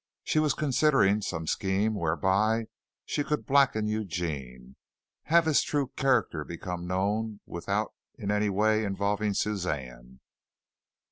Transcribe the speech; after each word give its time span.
She 0.23 0.39
was 0.39 0.55
considering 0.55 1.21
some 1.21 1.45
scheme 1.45 1.93
whereby 1.93 2.65
she 3.05 3.23
could 3.23 3.45
blacken 3.45 3.85
Eugene, 3.85 4.75
have 5.25 5.45
his 5.45 5.61
true 5.61 5.89
character 5.95 6.43
become 6.43 6.87
known 6.87 7.39
without 7.45 7.93
in 8.17 8.31
any 8.31 8.49
way 8.49 8.83
involving 8.83 9.35
Suzanne. 9.35 10.19